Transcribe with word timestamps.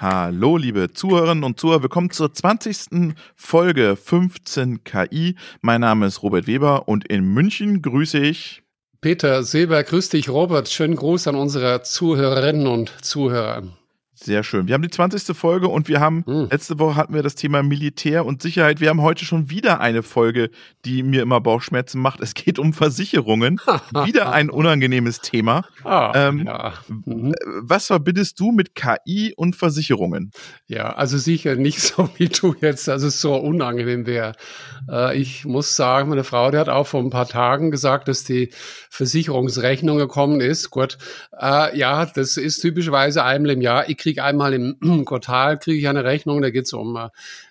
Hallo, 0.00 0.56
liebe 0.56 0.90
Zuhörerinnen 0.94 1.44
und 1.44 1.60
Zuhörer. 1.60 1.82
Willkommen 1.82 2.10
zur 2.10 2.32
20. 2.32 3.12
Folge 3.36 3.96
15 3.96 4.82
KI. 4.82 5.36
Mein 5.60 5.82
Name 5.82 6.06
ist 6.06 6.22
Robert 6.22 6.46
Weber 6.46 6.88
und 6.88 7.06
in 7.08 7.22
München 7.22 7.82
grüße 7.82 8.18
ich 8.18 8.62
Peter 9.02 9.42
Silber. 9.42 9.82
Grüß 9.82 10.08
dich, 10.08 10.30
Robert. 10.30 10.70
Schönen 10.70 10.96
Gruß 10.96 11.26
an 11.26 11.34
unsere 11.34 11.82
Zuhörerinnen 11.82 12.66
und 12.66 13.04
Zuhörer. 13.04 13.64
Sehr 14.22 14.44
schön. 14.44 14.66
Wir 14.66 14.74
haben 14.74 14.82
die 14.82 14.90
20. 14.90 15.34
Folge 15.34 15.68
und 15.68 15.88
wir 15.88 15.98
haben, 15.98 16.24
mhm. 16.26 16.48
letzte 16.50 16.78
Woche 16.78 16.94
hatten 16.94 17.14
wir 17.14 17.22
das 17.22 17.36
Thema 17.36 17.62
Militär 17.62 18.26
und 18.26 18.42
Sicherheit. 18.42 18.78
Wir 18.78 18.90
haben 18.90 19.00
heute 19.00 19.24
schon 19.24 19.48
wieder 19.48 19.80
eine 19.80 20.02
Folge, 20.02 20.50
die 20.84 21.02
mir 21.02 21.22
immer 21.22 21.40
Bauchschmerzen 21.40 22.02
macht. 22.02 22.20
Es 22.20 22.34
geht 22.34 22.58
um 22.58 22.74
Versicherungen. 22.74 23.58
wieder 24.04 24.30
ein 24.30 24.50
unangenehmes 24.50 25.22
Thema. 25.22 25.64
Ah, 25.84 26.12
ähm, 26.14 26.44
ja. 26.44 26.74
mhm. 26.86 27.34
Was 27.62 27.86
verbindest 27.86 28.38
du 28.38 28.52
mit 28.52 28.74
KI 28.74 29.32
und 29.34 29.56
Versicherungen? 29.56 30.32
Ja, 30.66 30.92
also 30.92 31.16
sicher 31.16 31.56
nicht 31.56 31.80
so 31.80 32.10
wie 32.16 32.28
du 32.28 32.54
jetzt, 32.60 32.88
dass 32.88 33.02
es 33.02 33.22
so 33.22 33.34
unangenehm 33.36 34.04
wäre. 34.04 34.34
Äh, 34.86 35.16
ich 35.16 35.46
muss 35.46 35.76
sagen, 35.76 36.10
meine 36.10 36.24
Frau, 36.24 36.50
die 36.50 36.58
hat 36.58 36.68
auch 36.68 36.86
vor 36.86 37.00
ein 37.00 37.08
paar 37.08 37.26
Tagen 37.28 37.70
gesagt, 37.70 38.08
dass 38.08 38.24
die 38.24 38.50
Versicherungsrechnung 38.90 39.96
gekommen 39.96 40.42
ist. 40.42 40.68
Gut, 40.68 40.98
äh, 41.40 41.74
ja, 41.78 42.04
das 42.04 42.36
ist 42.36 42.60
typischerweise 42.60 43.24
einmal 43.24 43.52
im 43.52 43.62
Jahr. 43.62 43.88
Ich 43.88 43.96
kriege 43.96 44.09
einmal 44.18 44.54
im 44.54 44.76
Quartal 45.04 45.58
kriege 45.58 45.78
ich 45.78 45.88
eine 45.88 46.04
Rechnung, 46.04 46.42
da 46.42 46.50
geht 46.50 46.64
es 46.64 46.72
um 46.72 46.96
äh, 46.96 47.10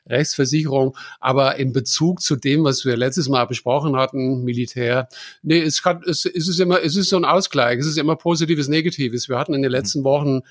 Rechtsversicherung, 0.10 0.98
aber 1.20 1.58
in 1.58 1.74
Bezug 1.74 2.22
zu 2.22 2.36
dem, 2.36 2.64
was 2.64 2.86
wir 2.86 2.98
letztes 2.98 3.30
Mal 3.30 3.46
besprochen 3.46 3.96
hatten, 3.96 4.44
Militär, 4.44 5.08
nee, 5.42 5.62
es, 5.62 5.82
kann, 5.84 6.02
es, 6.06 6.26
es 6.26 6.48
ist 6.48 6.60
immer, 6.60 6.82
es 6.82 6.96
ist 6.96 7.10
so 7.10 7.18
ein 7.18 7.26
Ausgleich, 7.26 7.80
es 7.80 7.88
ist 7.88 7.98
immer 7.98 8.16
Positives, 8.16 8.68
Negatives. 8.68 9.30
Wir 9.30 9.38
hatten 9.38 9.54
in 9.54 9.62
den 9.62 9.72
letzten 9.72 10.04
Wochen 10.04 10.42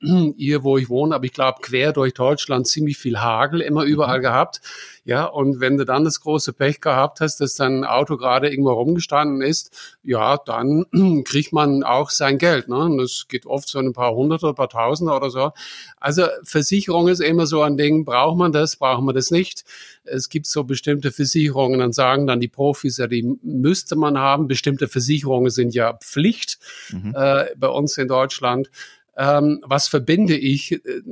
hier, 0.36 0.62
wo 0.62 0.76
ich 0.76 0.88
wohne, 0.88 1.14
aber 1.14 1.24
ich 1.24 1.32
glaube, 1.32 1.60
quer 1.62 1.92
durch 1.92 2.12
Deutschland 2.12 2.66
ziemlich 2.66 2.98
viel 2.98 3.18
Hagel 3.18 3.60
immer 3.60 3.84
überall 3.84 4.18
mhm. 4.18 4.22
gehabt. 4.22 4.60
Ja, 5.04 5.24
und 5.24 5.60
wenn 5.60 5.76
du 5.76 5.84
dann 5.84 6.04
das 6.04 6.20
große 6.20 6.52
Pech 6.52 6.80
gehabt 6.80 7.20
hast, 7.20 7.40
dass 7.40 7.54
dein 7.54 7.84
Auto 7.84 8.16
gerade 8.16 8.50
irgendwo 8.50 8.72
rumgestanden 8.72 9.40
ist, 9.40 9.96
ja, 10.02 10.36
dann 10.36 10.84
kriegt 11.24 11.52
man 11.52 11.82
auch 11.84 12.10
sein 12.10 12.38
Geld. 12.38 12.68
Ne? 12.68 12.76
Und 12.76 12.98
das 12.98 13.26
geht 13.28 13.46
oft 13.46 13.68
so 13.68 13.78
ein 13.78 13.92
paar 13.92 14.14
Hunderte, 14.14 14.48
ein 14.48 14.54
paar 14.54 14.68
Tausender 14.68 15.16
oder 15.16 15.30
so. 15.30 15.52
Also 15.98 16.26
Versicherung 16.42 17.08
ist 17.08 17.20
immer 17.20 17.46
so 17.46 17.62
ein 17.62 17.76
Ding, 17.76 18.04
braucht 18.04 18.36
man 18.36 18.52
das, 18.52 18.76
braucht 18.76 19.02
man 19.02 19.05
das 19.14 19.30
nicht. 19.30 19.64
Es 20.04 20.28
gibt 20.28 20.46
so 20.46 20.64
bestimmte 20.64 21.12
Versicherungen, 21.12 21.80
dann 21.80 21.92
sagen 21.92 22.26
dann 22.26 22.40
die 22.40 22.48
Profis, 22.48 22.98
ja, 22.98 23.06
die 23.06 23.36
müsste 23.42 23.96
man 23.96 24.18
haben. 24.18 24.48
Bestimmte 24.48 24.88
Versicherungen 24.88 25.50
sind 25.50 25.74
ja 25.74 25.94
Pflicht 25.94 26.58
mhm. 26.90 27.14
äh, 27.16 27.46
bei 27.56 27.68
uns 27.68 27.98
in 27.98 28.08
Deutschland. 28.08 28.70
Ähm, 29.16 29.62
was 29.64 29.88
verbinde 29.88 30.36
ich? 30.36 30.72
Äh, 30.72 31.02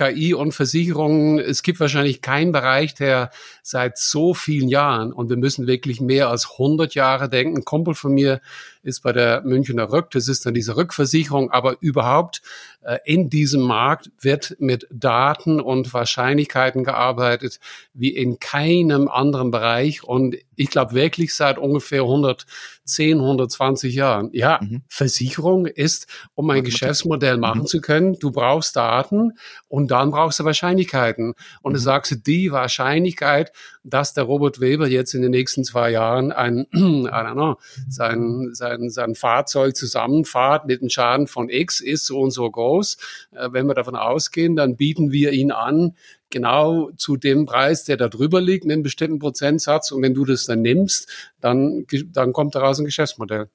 KI 0.00 0.32
und 0.32 0.52
Versicherungen. 0.52 1.38
Es 1.38 1.62
gibt 1.62 1.78
wahrscheinlich 1.78 2.22
keinen 2.22 2.52
Bereich, 2.52 2.94
der 2.94 3.30
seit 3.62 3.98
so 3.98 4.32
vielen 4.32 4.68
Jahren, 4.68 5.12
und 5.12 5.28
wir 5.28 5.36
müssen 5.36 5.66
wirklich 5.66 6.00
mehr 6.00 6.28
als 6.28 6.52
100 6.52 6.94
Jahre 6.94 7.28
denken. 7.28 7.58
Ein 7.58 7.64
Kumpel 7.64 7.94
von 7.94 8.12
mir 8.12 8.40
ist 8.82 9.02
bei 9.02 9.12
der 9.12 9.42
Münchner 9.42 9.90
Rück, 9.92 10.10
das 10.10 10.28
ist 10.28 10.46
dann 10.46 10.54
diese 10.54 10.76
Rückversicherung, 10.76 11.50
aber 11.50 11.76
überhaupt 11.80 12.42
äh, 12.82 12.98
in 13.04 13.28
diesem 13.28 13.62
Markt 13.62 14.10
wird 14.20 14.56
mit 14.58 14.86
Daten 14.90 15.60
und 15.60 15.92
Wahrscheinlichkeiten 15.92 16.84
gearbeitet 16.84 17.60
wie 17.92 18.14
in 18.14 18.38
keinem 18.38 19.08
anderen 19.08 19.50
Bereich 19.50 20.02
und 20.04 20.36
ich 20.60 20.68
glaube 20.68 20.92
wirklich 20.92 21.34
seit 21.34 21.56
ungefähr 21.56 22.02
110, 22.02 23.18
120 23.18 23.94
Jahren. 23.94 24.28
Ja, 24.32 24.60
mhm. 24.60 24.82
Versicherung 24.88 25.64
ist, 25.64 26.06
um 26.34 26.50
ein 26.50 26.64
Geschäftsmodell 26.64 27.38
machen 27.38 27.62
mhm. 27.62 27.66
zu 27.66 27.80
können, 27.80 28.18
du 28.18 28.30
brauchst 28.30 28.76
Daten 28.76 29.32
und 29.68 29.90
dann 29.90 30.10
brauchst 30.10 30.38
du 30.38 30.44
Wahrscheinlichkeiten. 30.44 31.34
Und 31.62 31.72
mhm. 31.72 31.74
du 31.76 31.80
sagst, 31.80 32.26
die 32.26 32.52
Wahrscheinlichkeit, 32.52 33.52
dass 33.84 34.12
der 34.12 34.24
Robert 34.24 34.60
Weber 34.60 34.86
jetzt 34.86 35.14
in 35.14 35.22
den 35.22 35.30
nächsten 35.30 35.64
zwei 35.64 35.90
Jahren 35.90 36.30
ein, 36.30 36.66
I 36.74 37.08
don't 37.08 37.32
know, 37.32 37.56
sein, 37.88 38.50
sein, 38.52 38.69
sein 38.88 39.14
Fahrzeug 39.14 39.76
zusammenfahrt 39.76 40.66
mit 40.66 40.80
einem 40.80 40.90
Schaden 40.90 41.26
von 41.26 41.48
X 41.48 41.80
ist 41.80 42.06
so 42.06 42.20
und 42.20 42.30
so 42.30 42.50
groß. 42.50 42.96
Äh, 43.32 43.48
wenn 43.52 43.66
wir 43.66 43.74
davon 43.74 43.96
ausgehen, 43.96 44.56
dann 44.56 44.76
bieten 44.76 45.12
wir 45.12 45.32
ihn 45.32 45.50
an, 45.50 45.94
genau 46.30 46.90
zu 46.96 47.16
dem 47.16 47.46
Preis, 47.46 47.84
der 47.84 47.96
da 47.96 48.08
drüber 48.08 48.40
liegt, 48.40 48.64
mit 48.64 48.74
einem 48.74 48.82
bestimmten 48.82 49.18
Prozentsatz. 49.18 49.90
Und 49.90 50.02
wenn 50.02 50.14
du 50.14 50.24
das 50.24 50.46
dann 50.46 50.62
nimmst, 50.62 51.08
dann, 51.40 51.86
dann 52.12 52.32
kommt 52.32 52.54
daraus 52.54 52.78
ein 52.78 52.84
Geschäftsmodell. 52.84 53.48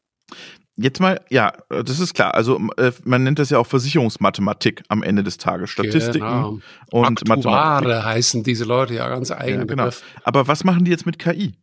Jetzt 0.77 0.99
mal, 0.99 1.21
ja, 1.29 1.53
das 1.69 2.01
ist 2.01 2.13
klar. 2.13 2.35
Also 2.35 2.59
äh, 2.75 2.91
man 3.05 3.23
nennt 3.23 3.39
das 3.39 3.49
ja 3.49 3.59
auch 3.59 3.67
Versicherungsmathematik 3.67 4.83
am 4.89 5.03
Ende 5.03 5.23
des 5.23 5.37
Tages. 5.37 5.69
Statistiken 5.69 6.19
genau. 6.19 6.59
und 6.91 7.05
Aktuare 7.31 7.81
Mathematik. 7.81 8.03
heißen 8.03 8.43
diese 8.43 8.65
Leute 8.65 8.95
ja 8.95 9.07
ganz 9.07 9.31
eigen 9.31 9.59
ja, 9.59 9.63
genau. 9.63 9.89
Aber 10.23 10.49
was 10.49 10.65
machen 10.65 10.83
die 10.83 10.91
jetzt 10.91 11.05
mit 11.05 11.17
KI? 11.17 11.53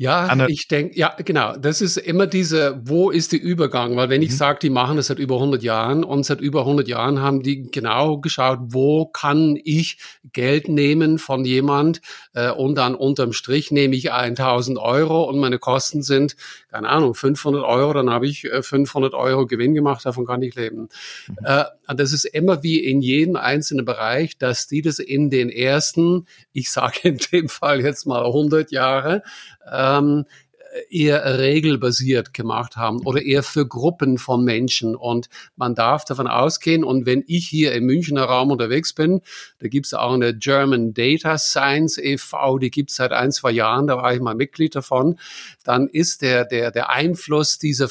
Ja, 0.00 0.24
Anna 0.24 0.48
ich 0.48 0.66
denke, 0.66 0.98
ja, 0.98 1.14
genau. 1.22 1.56
Das 1.58 1.82
ist 1.82 1.98
immer 1.98 2.26
diese, 2.26 2.80
wo 2.82 3.10
ist 3.10 3.32
der 3.32 3.42
Übergang? 3.42 3.96
Weil 3.96 4.08
wenn 4.08 4.22
ich 4.22 4.30
mhm. 4.30 4.36
sage, 4.36 4.58
die 4.62 4.70
machen 4.70 4.96
das 4.96 5.08
seit 5.08 5.18
über 5.18 5.34
100 5.34 5.62
Jahren 5.62 6.04
und 6.04 6.24
seit 6.24 6.40
über 6.40 6.60
100 6.60 6.88
Jahren 6.88 7.20
haben 7.20 7.42
die 7.42 7.70
genau 7.70 8.16
geschaut, 8.16 8.60
wo 8.62 9.04
kann 9.04 9.60
ich 9.62 9.98
Geld 10.32 10.70
nehmen 10.70 11.18
von 11.18 11.44
jemand 11.44 12.00
äh, 12.32 12.50
und 12.50 12.76
dann 12.76 12.94
unterm 12.94 13.34
Strich 13.34 13.72
nehme 13.72 13.94
ich 13.94 14.10
1000 14.10 14.78
Euro 14.78 15.24
und 15.24 15.38
meine 15.38 15.58
Kosten 15.58 16.02
sind, 16.02 16.34
keine 16.70 16.88
Ahnung, 16.88 17.14
500 17.14 17.62
Euro, 17.62 17.92
dann 17.92 18.08
habe 18.08 18.26
ich 18.26 18.46
äh, 18.46 18.62
500 18.62 19.12
Euro 19.12 19.46
Gewinn 19.46 19.74
gemacht, 19.74 20.06
davon 20.06 20.24
kann 20.24 20.40
ich 20.40 20.54
leben. 20.54 20.88
Mhm. 21.28 21.36
Äh, 21.44 21.64
das 21.94 22.14
ist 22.14 22.24
immer 22.24 22.62
wie 22.62 22.78
in 22.78 23.02
jedem 23.02 23.36
einzelnen 23.36 23.84
Bereich, 23.84 24.38
dass 24.38 24.66
die 24.66 24.80
das 24.80 24.98
in 24.98 25.28
den 25.28 25.50
ersten, 25.50 26.24
ich 26.54 26.70
sage 26.70 27.00
in 27.02 27.18
dem 27.32 27.50
Fall 27.50 27.82
jetzt 27.82 28.06
mal 28.06 28.24
100 28.24 28.70
Jahre, 28.70 29.22
ähm, 29.98 30.24
eher 30.88 31.38
regelbasiert 31.38 32.32
gemacht 32.34 32.76
haben 32.76 33.04
oder 33.04 33.22
eher 33.22 33.42
für 33.42 33.66
Gruppen 33.66 34.18
von 34.18 34.44
Menschen. 34.44 34.94
Und 34.94 35.28
man 35.56 35.74
darf 35.74 36.04
davon 36.04 36.26
ausgehen, 36.26 36.84
und 36.84 37.06
wenn 37.06 37.24
ich 37.26 37.48
hier 37.48 37.72
im 37.72 37.84
Münchner 37.84 38.24
Raum 38.24 38.50
unterwegs 38.50 38.92
bin, 38.92 39.20
da 39.58 39.68
gibt 39.68 39.86
es 39.86 39.94
auch 39.94 40.12
eine 40.12 40.34
German 40.34 40.94
Data 40.94 41.38
Science 41.38 41.98
e.V., 41.98 42.58
die 42.58 42.70
gibt 42.70 42.90
es 42.90 42.96
seit 42.96 43.12
ein, 43.12 43.32
zwei 43.32 43.50
Jahren, 43.50 43.86
da 43.86 43.96
war 43.96 44.14
ich 44.14 44.20
mal 44.20 44.34
Mitglied 44.34 44.74
davon, 44.74 45.18
dann 45.64 45.88
ist 45.88 46.22
der, 46.22 46.44
der, 46.44 46.70
der 46.70 46.90
Einfluss 46.90 47.58
dieser 47.58 47.88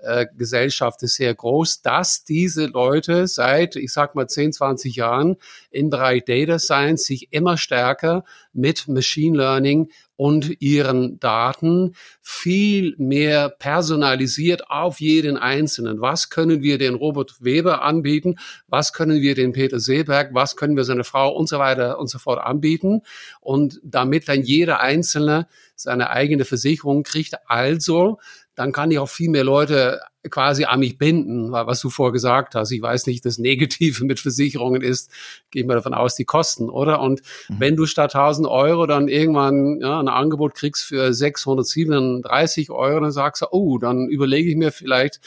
Versicherungsgesellschaft 0.00 1.02
ist 1.02 1.14
sehr 1.16 1.34
groß, 1.34 1.82
dass 1.82 2.24
diese 2.24 2.66
Leute 2.66 3.26
seit, 3.26 3.76
ich 3.76 3.92
sag 3.92 4.14
mal, 4.14 4.28
10, 4.28 4.52
20 4.52 4.96
Jahren 4.96 5.36
im 5.70 5.90
Bereich 5.90 6.24
Data 6.24 6.58
Science 6.58 7.04
sich 7.04 7.32
immer 7.32 7.56
stärker 7.56 8.24
mit 8.52 8.88
Machine 8.88 9.36
Learning 9.36 9.90
und 10.16 10.60
ihren 10.60 11.18
Daten 11.18 11.94
viel 12.20 12.94
mehr 12.98 13.48
personalisiert 13.48 14.68
auf 14.68 15.00
jeden 15.00 15.38
Einzelnen. 15.38 16.02
Was 16.02 16.28
können 16.28 16.62
wir 16.62 16.76
den 16.76 16.94
Robert 16.94 17.36
Weber 17.40 17.82
anbieten? 17.82 18.36
Was 18.68 18.92
können 18.92 19.22
wir 19.22 19.34
den 19.34 19.52
Peter 19.52 19.80
Seeberg? 19.80 20.34
Was 20.34 20.56
können 20.56 20.76
wir 20.76 20.84
seine 20.84 21.04
Frau 21.04 21.34
und 21.34 21.48
so 21.48 21.58
weiter 21.58 21.98
und 21.98 22.08
so 22.08 22.18
fort 22.18 22.38
anbieten? 22.38 23.00
Und 23.40 23.80
damit 23.82 24.28
dann 24.28 24.42
jeder 24.42 24.80
Einzelne 24.80 25.46
seine 25.74 26.10
eigene 26.10 26.44
Versicherung 26.44 27.02
kriegt. 27.02 27.36
Also, 27.46 28.18
dann 28.60 28.72
kann 28.72 28.90
ich 28.90 28.98
auch 28.98 29.08
viel 29.08 29.30
mehr 29.30 29.42
Leute 29.42 30.02
quasi 30.28 30.64
an 30.64 30.80
mich 30.80 30.98
binden, 30.98 31.50
weil 31.50 31.66
was 31.66 31.80
du 31.80 31.88
vorher 31.88 32.12
gesagt 32.12 32.54
hast, 32.54 32.70
ich 32.72 32.82
weiß 32.82 33.06
nicht, 33.06 33.24
das 33.24 33.38
Negative 33.38 34.04
mit 34.04 34.20
Versicherungen 34.20 34.82
ist, 34.82 35.10
gehen 35.50 35.66
wir 35.66 35.76
davon 35.76 35.94
aus, 35.94 36.14
die 36.14 36.26
Kosten, 36.26 36.68
oder? 36.68 37.00
Und 37.00 37.22
mhm. 37.48 37.54
wenn 37.58 37.74
du 37.74 37.86
statt 37.86 38.14
1000 38.14 38.46
Euro 38.46 38.84
dann 38.84 39.08
irgendwann 39.08 39.80
ja, 39.80 39.98
ein 39.98 40.08
Angebot 40.08 40.54
kriegst 40.54 40.84
für 40.84 41.14
637 41.14 42.70
Euro, 42.70 43.00
dann 43.00 43.12
sagst 43.12 43.40
du, 43.40 43.46
oh, 43.50 43.78
dann 43.78 44.10
überlege 44.10 44.50
ich 44.50 44.56
mir 44.56 44.72
vielleicht, 44.72 45.20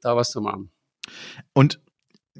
da 0.00 0.16
was 0.16 0.30
zu 0.30 0.40
machen. 0.40 0.70
Und 1.52 1.80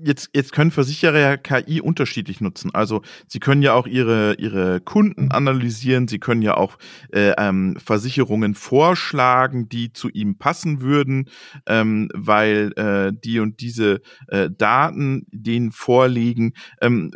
jetzt, 0.05 0.31
jetzt 0.35 0.53
können 0.53 0.71
Versicherer 0.71 1.19
ja 1.19 1.37
KI 1.37 1.81
unterschiedlich 1.81 2.41
nutzen. 2.41 2.75
Also 2.75 3.03
sie 3.27 3.41
können 3.41 3.63
ja 3.63 3.75
auch 3.75 3.87
ihre, 3.87 4.35
ihre 4.35 4.81
Kunden 4.81 5.31
analysieren, 5.31 6.09
sie 6.09 6.19
können 6.19 6.43
ja 6.43 6.57
auch 6.57 6.79
äh, 7.13 7.33
ähm, 7.39 7.77
Versicherungen 7.79 8.55
vorschlagen, 8.55 9.69
die 9.69 9.93
zu 9.93 10.09
ihm 10.09 10.39
passen 10.39 10.81
würden, 10.81 11.29
ähm, 11.67 12.09
weil 12.15 12.73
äh, 12.77 13.13
die 13.13 13.41
und 13.41 13.61
diese 13.61 14.01
äh, 14.29 14.51
Daten 14.51 15.27
denen 15.31 15.73
vorliegen. 15.73 16.53
Ähm, 16.81 17.11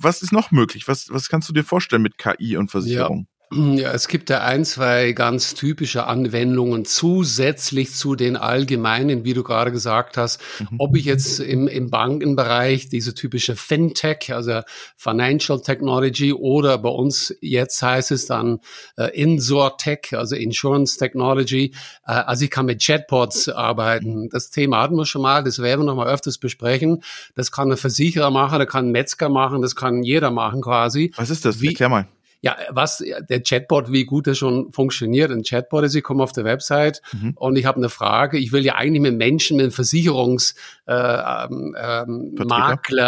was 0.00 0.22
ist 0.22 0.32
noch 0.32 0.50
möglich? 0.50 0.88
Was, 0.88 1.08
was 1.10 1.28
kannst 1.28 1.48
du 1.48 1.52
dir 1.52 1.64
vorstellen 1.64 2.02
mit 2.02 2.18
KI 2.18 2.56
und 2.56 2.70
Versicherung? 2.70 3.26
Ja. 3.26 3.31
Ja, 3.52 3.92
es 3.92 4.08
gibt 4.08 4.30
ja 4.30 4.42
ein, 4.42 4.64
zwei 4.64 5.12
ganz 5.12 5.54
typische 5.54 6.06
Anwendungen 6.06 6.84
zusätzlich 6.84 7.94
zu 7.94 8.14
den 8.14 8.36
allgemeinen, 8.36 9.24
wie 9.24 9.34
du 9.34 9.42
gerade 9.42 9.72
gesagt 9.72 10.16
hast. 10.16 10.40
Mhm. 10.58 10.76
Ob 10.78 10.96
ich 10.96 11.04
jetzt 11.04 11.40
im, 11.40 11.68
im 11.68 11.90
Bankenbereich 11.90 12.88
diese 12.88 13.14
typische 13.14 13.56
Fintech, 13.56 14.32
also 14.32 14.60
Financial 14.96 15.60
Technology 15.60 16.32
oder 16.32 16.78
bei 16.78 16.88
uns 16.88 17.34
jetzt 17.40 17.82
heißt 17.82 18.10
es 18.12 18.26
dann 18.26 18.60
äh, 18.96 19.08
Insurtech, 19.20 20.12
also 20.12 20.34
Insurance 20.34 20.98
Technology. 20.98 21.74
Äh, 22.06 22.12
also 22.12 22.44
ich 22.44 22.50
kann 22.50 22.66
mit 22.66 22.82
Chatbots 22.82 23.48
arbeiten. 23.48 24.28
Das 24.30 24.50
Thema 24.50 24.82
hatten 24.82 24.96
wir 24.96 25.06
schon 25.06 25.22
mal, 25.22 25.44
das 25.44 25.58
werden 25.58 25.82
wir 25.82 25.86
noch 25.86 25.96
mal 25.96 26.08
öfters 26.08 26.38
besprechen. 26.38 27.02
Das 27.34 27.52
kann 27.52 27.70
ein 27.70 27.76
Versicherer 27.76 28.30
machen, 28.30 28.58
das 28.58 28.68
kann 28.68 28.88
ein 28.88 28.92
Metzger 28.92 29.28
machen, 29.28 29.62
das 29.62 29.76
kann 29.76 30.02
jeder 30.02 30.30
machen 30.30 30.62
quasi. 30.62 31.12
Was 31.16 31.30
ist 31.30 31.44
das? 31.44 31.60
Wie, 31.60 31.68
Erklär 31.68 31.88
mal. 31.88 32.08
Ja, 32.44 32.56
was 32.70 33.04
der 33.28 33.40
Chatbot, 33.40 33.92
wie 33.92 34.04
gut 34.04 34.26
er 34.26 34.34
schon 34.34 34.72
funktioniert. 34.72 35.30
Ein 35.30 35.44
Chatbot 35.44 35.84
ist, 35.84 35.94
ich 35.94 36.02
komme 36.02 36.24
auf 36.24 36.32
der 36.32 36.42
Website 36.44 37.00
mhm. 37.12 37.34
und 37.36 37.54
ich 37.54 37.66
habe 37.66 37.78
eine 37.78 37.88
Frage. 37.88 38.36
Ich 38.36 38.50
will 38.50 38.64
ja 38.64 38.74
eigentlich 38.74 39.00
mit 39.00 39.16
Menschen, 39.16 39.58
mit 39.58 39.72
Versicherungsmakler 39.72 41.46
äh, 41.46 42.08
ähm, 42.08 42.34
ähm 42.34 42.34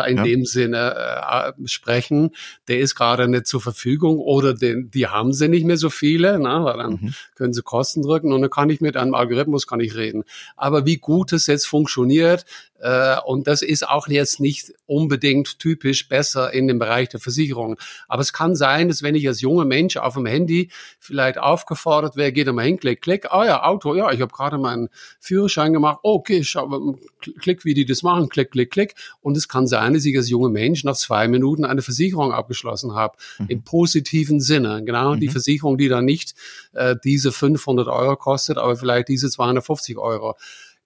in 0.07 0.17
ja. 0.19 0.23
dem 0.23 0.45
Sinne 0.45 0.95
äh, 0.95 1.53
sprechen. 1.67 2.31
Der 2.69 2.79
ist 2.79 2.95
gerade 2.95 3.27
nicht 3.27 3.49
zur 3.49 3.61
Verfügung 3.61 4.19
oder 4.19 4.55
den, 4.55 4.93
die 4.93 5.09
haben 5.09 5.33
sie 5.33 5.49
nicht 5.49 5.67
mehr 5.67 5.79
so 5.79 5.91
viele, 5.91 6.39
na, 6.39 6.65
weil 6.65 6.79
dann 6.79 6.93
mhm. 6.93 7.15
können 7.35 7.53
sie 7.53 7.63
Kosten 7.63 8.03
drücken 8.03 8.33
und 8.33 8.41
dann 8.41 8.51
kann 8.51 8.71
ich 8.71 8.81
mit 8.81 8.97
einem 8.97 9.15
Algorithmus 9.15 9.67
kann 9.67 9.81
ich 9.81 9.97
reden. 9.97 10.23
Aber 10.57 10.87
wie 10.87 10.99
gut 10.99 11.33
es 11.33 11.49
jetzt 11.49 11.67
funktioniert, 11.67 12.47
äh, 12.74 12.74
und 13.25 13.47
das 13.47 13.63
ist 13.63 13.89
auch 13.89 14.09
jetzt 14.09 14.41
nicht 14.41 14.73
unbedingt 14.87 15.59
typisch 15.59 16.09
besser 16.09 16.53
in 16.53 16.69
dem 16.69 16.79
Bereich 16.79 17.09
der 17.09 17.21
Versicherung. 17.21 17.79
Aber 18.09 18.21
es 18.21 18.33
kann 18.33 18.55
sein, 18.57 18.89
dass 18.89 19.03
wenn 19.03 19.15
ich 19.15 19.27
als 19.27 19.41
junger 19.41 19.65
Mensch 19.65 19.97
auf 19.97 20.15
dem 20.15 20.27
Handy 20.27 20.71
vielleicht 20.99 21.39
aufgefordert 21.39 22.17
wäre, 22.17 22.33
geht 22.33 22.47
da 22.47 22.53
mal 22.53 22.67
hin, 22.67 22.79
klick, 22.79 23.01
klick, 23.01 23.33
ah 23.33 23.47
ja, 23.47 23.65
Auto, 23.65 23.95
ja, 23.95 24.13
ich 24.13 24.21
habe 24.21 24.33
gerade 24.33 24.59
meinen 24.59 24.89
Führerschein 25.19 25.73
gemacht, 25.73 26.01
okay, 26.03 26.45
schau, 26.45 26.99
klick, 27.41 27.65
wie 27.65 27.73
die 27.73 27.87
das 27.87 28.03
machen, 28.03 28.29
klick, 28.29 28.51
klick, 28.51 28.71
klick. 28.71 28.95
Und 29.23 29.37
es 29.37 29.49
kann 29.49 29.67
sein, 29.67 29.95
dass 29.95 30.05
ich 30.05 30.17
als 30.17 30.29
junger 30.29 30.51
Mensch 30.51 30.85
nach 30.85 30.97
zwei 30.97 31.27
Minuten 31.27 31.65
eine 31.65 31.81
Versicherung 31.81 32.33
abgeschlossen 32.33 32.95
habe, 32.95 33.17
mhm. 33.39 33.47
im 33.49 33.63
positiven 33.63 34.41
Sinne. 34.41 34.83
Genau, 34.85 35.15
mhm. 35.15 35.21
die 35.21 35.29
Versicherung, 35.29 35.79
die 35.79 35.89
dann 35.89 36.05
nicht 36.05 36.35
äh, 36.75 36.97
diese 37.03 37.33
500 37.33 37.89
Euro 37.89 38.17
kostet, 38.17 38.59
aber 38.59 38.77
vielleicht 38.77 39.09
diese 39.09 39.31
250 39.31 39.97
Euro 39.97 40.37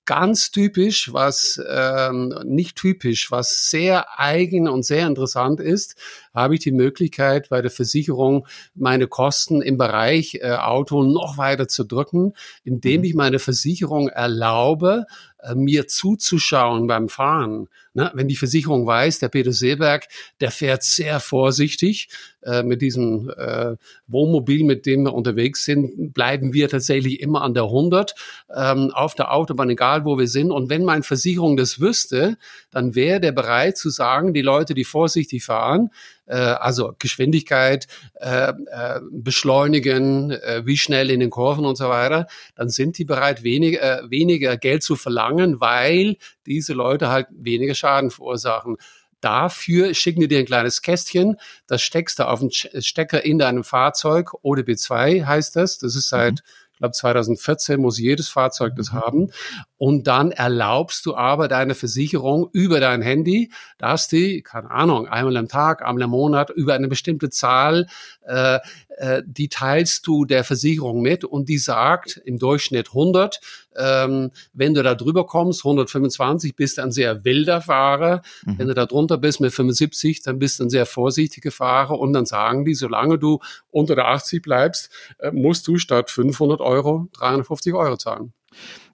ganz 0.05 0.51
typisch, 0.51 1.13
was 1.13 1.61
ähm, 1.69 2.35
nicht 2.45 2.77
typisch, 2.77 3.31
was 3.31 3.69
sehr 3.69 4.19
eigen 4.19 4.67
und 4.67 4.85
sehr 4.85 5.07
interessant 5.07 5.61
ist, 5.61 5.97
habe 6.33 6.55
ich 6.55 6.61
die 6.61 6.73
Möglichkeit, 6.73 7.51
bei 7.51 7.61
der 7.61 7.71
Versicherung 7.71 8.47
meine 8.75 9.07
Kosten 9.07 9.61
im 9.61 9.77
Bereich 9.77 10.37
äh, 10.37 10.53
Auto 10.53 11.03
noch 11.03 11.37
weiter 11.37 11.69
zu 11.69 11.85
drücken, 11.85 12.33
indem 12.65 13.01
mhm. 13.01 13.05
ich 13.05 13.15
meine 13.15 13.39
Versicherung 13.39 14.09
erlaube, 14.09 15.05
äh, 15.41 15.55
mir 15.55 15.87
zuzuschauen 15.87 16.87
beim 16.87 17.09
Fahren. 17.09 17.69
Ne? 17.99 18.13
Wenn 18.15 18.29
die 18.29 18.37
Versicherung 18.37 18.87
weiß, 18.87 19.19
der 19.19 19.29
Peter 19.29 19.51
Seeberg, 19.51 20.07
der 20.41 20.53
fährt 20.53 20.85
sehr 20.85 21.19
vorsichtig 21.19 22.09
äh, 22.45 22.63
mit 22.63 22.81
diesem 22.81 23.29
äh, 23.37 23.75
Wohnmobil, 24.07 24.63
mit 24.63 24.87
dem 24.87 25.03
wir 25.03 25.15
unterwegs 25.15 25.65
sind, 25.65 26.15
bleiben 26.15 26.53
wir 26.53 26.69
tatsächlich 26.69 27.19
immer 27.19 27.43
an 27.43 27.55
der 27.55 27.65
100 27.65 28.15
ähm, 28.55 28.93
auf 28.95 29.17
der 29.17 29.33
Autobahn, 29.33 29.69
egal 29.71 30.05
wo 30.05 30.17
wir 30.17 30.29
sind. 30.29 30.53
Und 30.53 30.71
wenn 30.71 30.85
meine 30.85 31.03
Versicherung 31.03 31.57
das 31.57 31.81
wüsste, 31.81 32.37
dann 32.71 32.95
wäre 32.95 33.19
der 33.19 33.33
bereit 33.33 33.77
zu 33.77 33.91
sagen, 33.91 34.33
die 34.33 34.43
Leute, 34.43 34.75
die 34.75 34.85
vorsichtig 34.85 35.45
fahren, 35.45 35.91
äh, 36.27 36.37
also 36.37 36.95
Geschwindigkeit, 36.99 37.89
äh, 38.15 38.51
äh, 38.51 39.01
beschleunigen, 39.11 40.31
äh, 40.31 40.63
wie 40.65 40.77
schnell 40.77 41.11
in 41.11 41.19
den 41.19 41.31
Kurven 41.31 41.65
und 41.65 41.77
so 41.77 41.89
weiter, 41.89 42.29
dann 42.55 42.69
sind 42.69 42.99
die 42.99 43.05
bereit, 43.05 43.43
weniger, 43.43 44.03
äh, 44.05 44.11
weniger 44.11 44.57
Geld 44.57 44.83
zu 44.83 44.95
verlangen, 44.95 45.61
weil 45.61 46.17
diese 46.47 46.75
Leute 46.75 47.09
halt 47.09 47.27
weniger 47.31 47.75
Schaden 47.75 47.88
verursachen. 48.11 48.77
Dafür 49.21 49.95
schicken 49.95 50.21
die 50.21 50.29
dir 50.29 50.39
ein 50.39 50.47
kleines 50.47 50.81
Kästchen, 50.81 51.39
das 51.67 51.83
steckst 51.83 52.21
du 52.21 52.29
auf 52.29 52.39
den 52.39 52.53
Stecker 52.53 53.25
in 53.25 53.39
deinem 53.39 53.65
Fahrzeug, 53.65 54.31
ODB2 54.45 55.27
heißt 55.27 55.57
das, 55.57 55.79
das 55.79 55.97
ist 55.97 56.09
seit 56.09 56.35
mhm 56.35 56.69
ich 56.79 56.81
glaube 56.81 56.93
2014 56.93 57.81
muss 57.81 57.99
jedes 57.99 58.29
Fahrzeug 58.29 58.77
das 58.77 58.93
mhm. 58.93 58.97
haben. 59.01 59.31
Und 59.79 60.07
dann 60.07 60.31
erlaubst 60.31 61.05
du 61.07 61.17
aber 61.17 61.49
deine 61.49 61.75
Versicherung 61.75 62.49
über 62.53 62.79
dein 62.79 63.03
Handy, 63.03 63.51
dass 63.79 64.07
die, 64.07 64.43
keine 64.43 64.71
Ahnung, 64.71 65.09
einmal 65.09 65.37
am 65.39 65.49
Tag, 65.49 65.83
einmal 65.83 66.05
im 66.05 66.11
Monat 66.11 66.51
über 66.51 66.75
eine 66.75 66.87
bestimmte 66.87 67.31
Zahl 67.31 67.89
äh, 68.25 68.61
äh, 68.99 69.23
die 69.27 69.49
teilst 69.49 70.07
du 70.07 70.25
der 70.25 70.45
Versicherung 70.45 71.03
mit 71.03 71.25
und 71.25 71.49
die 71.49 71.59
sagt 71.59 72.21
im 72.25 72.39
Durchschnitt 72.39 72.89
100. 72.89 73.41
Ähm, 73.77 74.31
wenn 74.53 74.75
du 74.75 74.83
da 74.83 74.95
drüber 74.95 75.27
kommst, 75.27 75.65
125, 75.65 76.57
bist 76.57 76.79
du 76.79 76.83
ein 76.83 76.93
sehr 76.93 77.25
wilder 77.25 77.61
Fahrer. 77.61 78.23
Mhm. 78.45 78.59
Wenn 78.59 78.69
du 78.69 78.75
da 78.75 78.87
drunter 78.87 79.19
bist 79.19 79.41
mit 79.41 79.53
75, 79.53 80.23
dann 80.23 80.39
bist 80.39 80.59
du 80.59 80.65
ein 80.65 80.71
sehr 80.71 80.87
vorsichtiger 80.87 81.51
Fahrer. 81.51 81.99
Und 81.99 82.13
dann 82.13 82.27
sagen 82.27 82.65
die, 82.65 82.75
solange 82.75 83.19
du 83.19 83.41
unter 83.71 83.95
der 83.95 84.09
80 84.09 84.43
bleibst, 84.43 84.91
äh, 85.19 85.31
musst 85.31 85.67
du 85.69 85.79
statt 85.79 86.11
500 86.11 86.61
Euro 86.61 87.09
350 87.13 87.75
Euro 87.75 87.97
zahlen. 87.97 88.33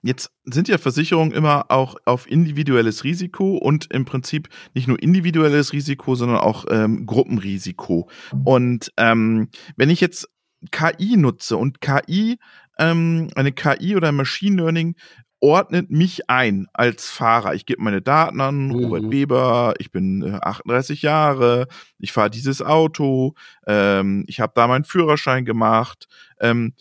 Jetzt 0.01 0.31
sind 0.43 0.67
ja 0.67 0.77
Versicherungen 0.77 1.31
immer 1.31 1.65
auch 1.69 1.95
auf 2.05 2.29
individuelles 2.29 3.03
Risiko 3.03 3.57
und 3.57 3.91
im 3.91 4.05
Prinzip 4.05 4.49
nicht 4.73 4.87
nur 4.87 5.01
individuelles 5.01 5.73
Risiko, 5.73 6.15
sondern 6.15 6.37
auch 6.37 6.65
ähm, 6.69 7.05
Gruppenrisiko. 7.05 8.09
Und 8.43 8.91
ähm, 8.97 9.49
wenn 9.77 9.89
ich 9.89 10.01
jetzt 10.01 10.29
KI 10.71 11.17
nutze 11.17 11.57
und 11.57 11.81
KI, 11.81 12.37
ähm, 12.77 13.29
eine 13.35 13.51
KI 13.51 13.95
oder 13.95 14.09
ein 14.09 14.15
Machine 14.15 14.61
Learning 14.61 14.95
ordnet 15.39 15.91
mich 15.91 16.29
ein 16.29 16.67
als 16.73 17.09
Fahrer. 17.09 17.53
Ich 17.53 17.65
gebe 17.65 17.83
meine 17.83 18.01
Daten 18.01 18.41
an, 18.41 18.67
mhm. 18.67 18.75
Robert 18.75 19.11
Weber, 19.11 19.73
ich 19.79 19.91
bin 19.91 20.23
äh, 20.23 20.39
38 20.41 21.01
Jahre, 21.01 21.67
ich 21.99 22.11
fahre 22.11 22.29
dieses 22.29 22.61
Auto, 22.61 23.35
ähm, 23.67 24.23
ich 24.27 24.39
habe 24.39 24.53
da 24.55 24.67
meinen 24.67 24.85
Führerschein 24.85 25.45
gemacht. 25.45 26.07
Ähm, 26.39 26.73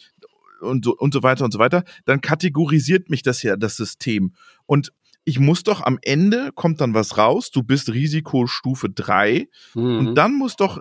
und 0.60 0.86
so, 0.86 0.96
und 0.96 1.12
so 1.12 1.22
weiter 1.22 1.44
und 1.44 1.52
so 1.52 1.58
weiter, 1.58 1.84
dann 2.06 2.22
kategorisiert 2.22 3.10
mich 3.10 3.22
das 3.22 3.42
ja 3.42 3.56
das 3.56 3.76
System. 3.76 4.32
Und 4.64 4.92
ich 5.24 5.38
muss 5.38 5.62
doch 5.62 5.82
am 5.82 5.98
Ende 6.02 6.50
kommt 6.54 6.80
dann 6.80 6.94
was 6.94 7.18
raus, 7.18 7.50
du 7.50 7.62
bist 7.62 7.92
Risikostufe 7.92 8.88
3 8.88 9.48
mhm. 9.74 9.98
und 9.98 10.14
dann 10.14 10.34
muss 10.34 10.56
doch 10.56 10.80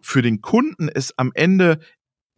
für 0.00 0.22
den 0.22 0.40
Kunden 0.40 0.88
es 0.88 1.16
am 1.18 1.32
Ende 1.34 1.80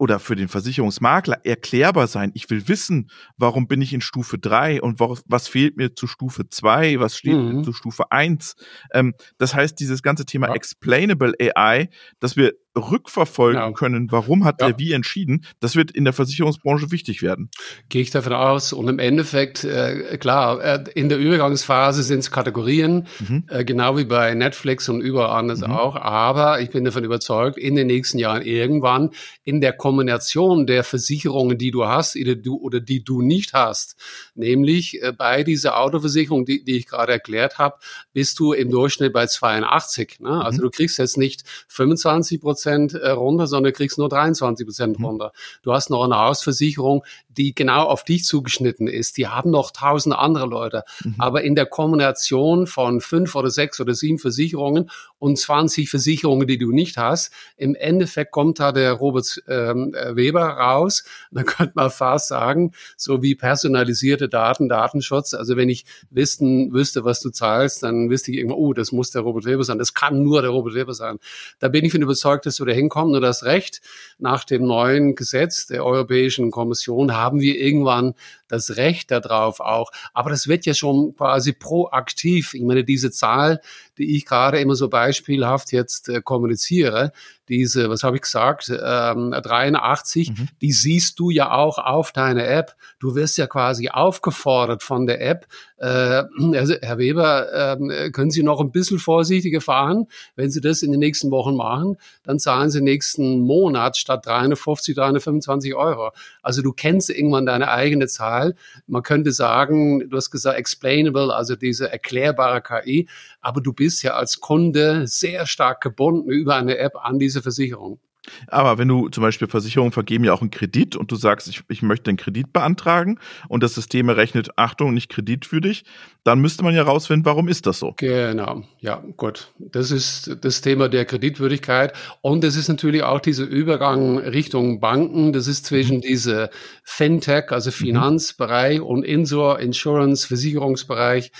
oder 0.01 0.17
für 0.17 0.35
den 0.35 0.47
Versicherungsmakler 0.47 1.45
erklärbar 1.45 2.07
sein. 2.07 2.31
Ich 2.33 2.49
will 2.49 2.67
wissen, 2.67 3.11
warum 3.37 3.67
bin 3.67 3.83
ich 3.83 3.93
in 3.93 4.01
Stufe 4.01 4.39
3 4.39 4.81
und 4.81 4.99
was, 4.99 5.21
was 5.27 5.47
fehlt 5.47 5.77
mir 5.77 5.93
zu 5.93 6.07
Stufe 6.07 6.49
2, 6.49 6.99
was 6.99 7.15
steht 7.15 7.35
mhm. 7.35 7.57
mir 7.57 7.61
zu 7.61 7.71
Stufe 7.71 8.11
1. 8.11 8.55
Ähm, 8.95 9.13
das 9.37 9.53
heißt, 9.53 9.79
dieses 9.79 10.01
ganze 10.01 10.25
Thema 10.25 10.47
ja. 10.47 10.55
Explainable 10.55 11.35
AI, 11.39 11.89
dass 12.19 12.35
wir 12.35 12.53
rückverfolgen 12.75 13.61
ja. 13.61 13.71
können, 13.71 14.11
warum 14.11 14.45
hat 14.45 14.61
ja. 14.61 14.69
er 14.69 14.79
wie 14.79 14.93
entschieden, 14.93 15.45
das 15.59 15.75
wird 15.75 15.91
in 15.91 16.05
der 16.05 16.13
Versicherungsbranche 16.13 16.91
wichtig 16.91 17.21
werden. 17.21 17.49
Gehe 17.89 18.01
ich 18.01 18.11
davon 18.11 18.33
aus. 18.33 18.71
Und 18.71 18.87
im 18.87 18.99
Endeffekt, 18.99 19.63
äh, 19.63 20.17
klar, 20.17 20.63
äh, 20.63 20.83
in 20.95 21.09
der 21.09 21.17
Übergangsphase 21.17 22.03
sind 22.03 22.19
es 22.19 22.31
Kategorien, 22.31 23.07
mhm. 23.19 23.43
äh, 23.49 23.65
genau 23.65 23.97
wie 23.97 24.05
bei 24.05 24.33
Netflix 24.33 24.87
und 24.87 25.01
überall 25.01 25.37
anders 25.37 25.59
mhm. 25.59 25.71
auch. 25.71 25.95
Aber 25.97 26.61
ich 26.61 26.69
bin 26.69 26.85
davon 26.85 27.03
überzeugt, 27.03 27.57
in 27.57 27.75
den 27.75 27.87
nächsten 27.87 28.19
Jahren 28.19 28.41
irgendwann 28.41 29.09
in 29.43 29.59
der 29.59 29.73
Kombination 29.73 30.65
der 30.65 30.85
Versicherungen, 30.85 31.57
die 31.57 31.71
du 31.71 31.85
hast 31.85 32.15
oder, 32.15 32.35
du, 32.35 32.57
oder 32.57 32.79
die 32.79 33.03
du 33.03 33.21
nicht 33.21 33.53
hast, 33.53 33.97
nämlich 34.33 35.01
äh, 35.01 35.11
bei 35.11 35.43
dieser 35.43 35.77
Autoversicherung, 35.77 36.45
die, 36.45 36.63
die 36.63 36.77
ich 36.77 36.87
gerade 36.87 37.11
erklärt 37.11 37.57
habe, 37.57 37.75
bist 38.13 38.39
du 38.39 38.53
im 38.53 38.71
Durchschnitt 38.71 39.11
bei 39.11 39.27
82. 39.27 40.19
Ne? 40.21 40.41
Also 40.41 40.59
mhm. 40.59 40.63
du 40.63 40.69
kriegst 40.69 40.97
jetzt 40.97 41.17
nicht 41.17 41.43
25 41.67 42.39
Prozent 42.39 42.60
Prozent 42.61 42.93
äh, 42.93 43.09
runter, 43.09 43.47
sondern 43.47 43.71
du 43.71 43.77
kriegst 43.77 43.97
nur 43.97 44.09
23 44.09 44.65
Prozent 44.65 44.99
mhm. 44.99 45.05
runter. 45.05 45.31
Du 45.63 45.73
hast 45.73 45.89
noch 45.89 46.03
eine 46.03 46.17
Hausversicherung, 46.17 47.03
die 47.37 47.55
genau 47.55 47.83
auf 47.83 48.03
dich 48.03 48.25
zugeschnitten 48.25 48.87
ist. 48.87 49.17
Die 49.17 49.27
haben 49.27 49.51
noch 49.51 49.71
tausend 49.71 50.15
andere 50.15 50.45
Leute. 50.45 50.83
Mhm. 51.03 51.15
Aber 51.17 51.43
in 51.43 51.55
der 51.55 51.65
Kombination 51.65 52.67
von 52.67 53.01
fünf 53.01 53.35
oder 53.35 53.49
sechs 53.49 53.79
oder 53.79 53.93
sieben 53.93 54.19
Versicherungen 54.19 54.89
und 55.19 55.37
20 55.37 55.89
Versicherungen, 55.89 56.47
die 56.47 56.57
du 56.57 56.71
nicht 56.71 56.97
hast, 56.97 57.31
im 57.57 57.75
Endeffekt 57.75 58.31
kommt 58.31 58.59
da 58.59 58.71
der 58.71 58.93
Robert 58.93 59.41
ähm, 59.47 59.93
äh, 59.93 60.15
Weber 60.15 60.43
raus. 60.43 61.03
Da 61.31 61.43
könnte 61.51 61.73
man 61.75 61.89
fast 61.89 62.27
sagen, 62.27 62.71
so 62.97 63.21
wie 63.21 63.35
personalisierte 63.35 64.29
Daten, 64.29 64.69
Datenschutz. 64.69 65.33
Also 65.33 65.57
wenn 65.57 65.69
ich 65.69 65.85
wissen, 66.09 66.73
wüsste, 66.73 67.05
was 67.05 67.21
du 67.21 67.29
zahlst, 67.29 67.83
dann 67.83 68.09
wüsste 68.09 68.31
ich 68.31 68.37
immer, 68.37 68.57
oh, 68.57 68.73
das 68.73 68.91
muss 68.91 69.11
der 69.11 69.21
Robert 69.21 69.45
Weber 69.45 69.63
sein. 69.63 69.77
Das 69.77 69.93
kann 69.93 70.23
nur 70.23 70.41
der 70.41 70.51
Robert 70.51 70.73
Weber 70.73 70.93
sein. 70.93 71.19
Da 71.59 71.67
bin 71.67 71.85
ich 71.85 71.91
von 71.91 72.01
überzeugt, 72.01 72.45
dass 72.45 72.55
du 72.55 72.65
da 72.65 72.73
hinkommst. 72.73 73.11
Nur 73.11 73.21
das 73.21 73.43
Recht 73.43 73.81
nach 74.17 74.43
dem 74.43 74.65
neuen 74.65 75.15
Gesetz 75.15 75.67
der 75.67 75.85
Europäischen 75.85 76.51
Kommission 76.51 77.13
haben 77.21 77.39
wir 77.39 77.57
irgendwann 77.59 78.13
das 78.47 78.75
Recht 78.77 79.11
darauf 79.11 79.59
auch. 79.59 79.91
Aber 80.13 80.29
das 80.29 80.47
wird 80.47 80.65
ja 80.65 80.73
schon 80.73 81.15
quasi 81.15 81.53
proaktiv. 81.53 82.53
Ich 82.53 82.61
meine, 82.61 82.83
diese 82.83 83.11
Zahl, 83.11 83.61
die 83.97 84.15
ich 84.15 84.25
gerade 84.25 84.59
immer 84.59 84.75
so 84.75 84.89
beispielhaft 84.89 85.71
jetzt 85.71 86.09
äh, 86.09 86.21
kommuniziere, 86.21 87.11
diese, 87.51 87.89
was 87.89 88.03
habe 88.03 88.15
ich 88.15 88.21
gesagt, 88.21 88.69
ähm, 88.69 89.31
83, 89.31 90.31
mhm. 90.31 90.47
die 90.61 90.71
siehst 90.71 91.19
du 91.19 91.29
ja 91.29 91.51
auch 91.51 91.77
auf 91.77 92.13
deiner 92.13 92.47
App. 92.47 92.75
Du 92.99 93.13
wirst 93.13 93.37
ja 93.37 93.45
quasi 93.45 93.89
aufgefordert 93.89 94.83
von 94.83 95.05
der 95.05 95.21
App, 95.21 95.47
äh, 95.81 96.23
also 96.55 96.75
Herr 96.81 96.99
Weber, 96.99 97.79
äh, 97.79 98.11
können 98.11 98.29
Sie 98.29 98.43
noch 98.43 98.61
ein 98.61 98.71
bisschen 98.71 98.99
vorsichtiger 98.99 99.61
fahren? 99.61 100.07
Wenn 100.35 100.51
Sie 100.51 100.61
das 100.61 100.83
in 100.83 100.91
den 100.91 100.99
nächsten 100.99 101.31
Wochen 101.31 101.55
machen, 101.55 101.97
dann 102.23 102.37
zahlen 102.37 102.69
Sie 102.69 102.81
nächsten 102.81 103.39
Monat 103.39 103.97
statt 103.97 104.25
350, 104.27 104.95
325 104.95 105.73
Euro. 105.73 106.11
Also 106.43 106.61
du 106.61 106.71
kennst 106.71 107.09
irgendwann 107.09 107.47
deine 107.47 107.71
eigene 107.71 108.07
Zahl. 108.07 108.55
Man 108.85 109.01
könnte 109.01 109.31
sagen, 109.31 110.07
du 110.07 110.15
hast 110.15 110.29
gesagt 110.29 110.57
explainable, 110.57 111.33
also 111.33 111.55
diese 111.55 111.91
erklärbare 111.91 112.61
KI, 112.61 113.09
aber 113.41 113.59
du 113.59 113.73
bist 113.73 114.03
ja 114.03 114.13
als 114.13 114.39
Kunde 114.39 115.07
sehr 115.07 115.47
stark 115.47 115.81
gebunden 115.81 116.29
über 116.29 116.55
eine 116.55 116.77
App 116.77 116.95
an 116.95 117.17
diese 117.17 117.40
Versicherung. 117.41 117.99
Aber 118.47 118.77
wenn 118.77 118.87
du 118.87 119.09
zum 119.09 119.23
Beispiel 119.23 119.47
Versicherungen 119.47 119.91
vergeben 119.91 120.23
ja 120.23 120.33
auch 120.33 120.41
einen 120.41 120.51
Kredit 120.51 120.95
und 120.95 121.11
du 121.11 121.15
sagst, 121.15 121.47
ich, 121.47 121.63
ich 121.69 121.81
möchte 121.81 122.09
einen 122.09 122.17
Kredit 122.17 122.53
beantragen 122.53 123.19
und 123.47 123.63
das 123.63 123.73
System 123.73 124.09
errechnet, 124.09 124.49
Achtung, 124.57 124.93
nicht 124.93 125.09
Kredit 125.09 125.45
für 125.45 125.59
dich, 125.59 125.85
dann 126.23 126.39
müsste 126.39 126.63
man 126.63 126.75
ja 126.75 126.83
rausfinden, 126.83 127.25
warum 127.25 127.47
ist 127.47 127.65
das 127.65 127.79
so? 127.79 127.95
Genau, 127.97 128.63
ja, 128.79 129.03
gut. 129.17 129.51
Das 129.57 129.89
ist 129.89 130.37
das 130.41 130.61
Thema 130.61 130.87
der 130.87 131.05
Kreditwürdigkeit 131.05 131.93
und 132.21 132.43
es 132.43 132.55
ist 132.55 132.67
natürlich 132.67 133.01
auch 133.01 133.19
dieser 133.19 133.45
Übergang 133.45 134.19
Richtung 134.19 134.79
Banken. 134.79 135.33
Das 135.33 135.47
ist 135.47 135.65
zwischen 135.65 135.97
mhm. 135.97 136.01
diese 136.01 136.51
Fintech, 136.83 137.51
also 137.51 137.71
mhm. 137.71 137.73
Finanzbereich 137.73 138.81
und 138.81 139.03
Insur, 139.03 139.59
Insurance, 139.59 140.27
Versicherungsbereich 140.27 141.31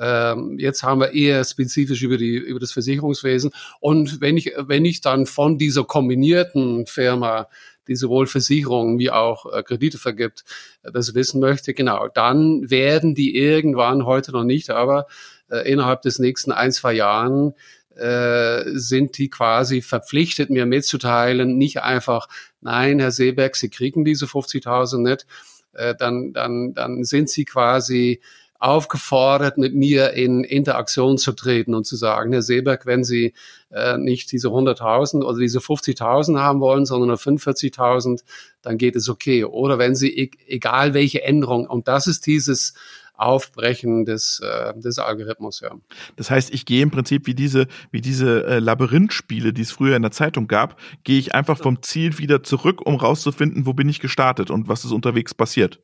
ähm, 0.00 0.58
jetzt 0.58 0.82
haben 0.82 1.00
wir 1.00 1.12
eher 1.12 1.44
spezifisch 1.44 2.02
über 2.02 2.16
die 2.16 2.36
über 2.36 2.58
das 2.58 2.72
Versicherungswesen. 2.72 3.52
Und 3.80 4.20
wenn 4.20 4.36
ich 4.36 4.52
wenn 4.56 4.84
ich 4.86 5.02
dann 5.02 5.26
von 5.26 5.58
dieser 5.58 5.84
kombinierten 5.84 6.86
Firma 6.86 7.48
die 7.86 7.96
sowohl 7.96 8.26
Versicherungen 8.26 8.98
wie 8.98 9.10
auch 9.10 9.52
äh, 9.52 9.62
Kredite 9.62 9.98
vergibt, 9.98 10.44
äh, 10.82 10.90
das 10.92 11.14
wissen 11.14 11.40
möchte, 11.40 11.74
genau, 11.74 12.08
dann 12.08 12.70
werden 12.70 13.14
die 13.14 13.36
irgendwann, 13.36 14.06
heute 14.06 14.32
noch 14.32 14.44
nicht, 14.44 14.70
aber 14.70 15.06
äh, 15.50 15.70
innerhalb 15.70 16.00
des 16.02 16.18
nächsten 16.18 16.52
ein, 16.52 16.72
zwei 16.72 16.94
Jahren 16.94 17.52
äh, 17.96 18.62
sind 18.72 19.18
die 19.18 19.28
quasi 19.28 19.82
verpflichtet, 19.82 20.48
mir 20.48 20.64
mitzuteilen, 20.64 21.58
nicht 21.58 21.82
einfach, 21.82 22.28
nein, 22.60 23.00
Herr 23.00 23.10
Seeberg, 23.10 23.56
Sie 23.56 23.68
kriegen 23.68 24.04
diese 24.04 24.26
50.000 24.26 24.98
nicht, 24.98 25.26
dann, 25.72 26.32
dann, 26.32 26.74
dann 26.74 27.04
sind 27.04 27.30
sie 27.30 27.44
quasi 27.44 28.20
aufgefordert, 28.60 29.56
mit 29.56 29.74
mir 29.74 30.12
in 30.12 30.44
Interaktion 30.44 31.16
zu 31.16 31.32
treten 31.32 31.74
und 31.74 31.86
zu 31.86 31.96
sagen, 31.96 32.32
Herr 32.32 32.42
Seeberg, 32.42 32.84
wenn 32.84 33.04
Sie 33.04 33.32
äh, 33.70 33.96
nicht 33.96 34.30
diese 34.32 34.48
100.000 34.48 35.24
oder 35.24 35.38
diese 35.38 35.60
50.000 35.60 36.38
haben 36.38 36.60
wollen, 36.60 36.84
sondern 36.84 37.08
nur 37.08 37.16
45.000, 37.16 38.22
dann 38.60 38.76
geht 38.76 38.96
es 38.96 39.08
okay. 39.08 39.44
Oder 39.44 39.78
wenn 39.78 39.94
Sie, 39.94 40.14
e-, 40.14 40.30
egal 40.46 40.92
welche 40.92 41.22
Änderung, 41.22 41.66
und 41.66 41.88
das 41.88 42.06
ist 42.06 42.26
dieses 42.26 42.74
Aufbrechen 43.14 44.04
des, 44.04 44.40
äh, 44.42 44.78
des 44.78 44.98
Algorithmus, 44.98 45.60
ja. 45.60 45.72
Das 46.16 46.30
heißt, 46.30 46.52
ich 46.52 46.66
gehe 46.66 46.82
im 46.82 46.90
Prinzip 46.90 47.26
wie 47.26 47.34
diese, 47.34 47.66
wie 47.90 48.02
diese 48.02 48.44
äh, 48.44 48.58
Labyrinthspiele, 48.58 49.54
die 49.54 49.62
es 49.62 49.72
früher 49.72 49.96
in 49.96 50.02
der 50.02 50.10
Zeitung 50.10 50.48
gab, 50.48 50.78
gehe 51.04 51.18
ich 51.18 51.34
einfach 51.34 51.56
vom 51.56 51.82
Ziel 51.82 52.18
wieder 52.18 52.42
zurück, 52.42 52.82
um 52.84 52.96
rauszufinden, 52.96 53.64
wo 53.64 53.72
bin 53.72 53.88
ich 53.88 54.00
gestartet 54.00 54.50
und 54.50 54.68
was 54.68 54.84
ist 54.84 54.92
unterwegs 54.92 55.32
passiert. 55.32 55.80